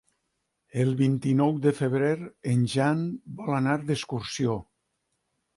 [0.83, 2.09] El vint-i-nou de febrer
[2.53, 3.05] en Jan
[3.43, 4.61] vol anar d'excursió.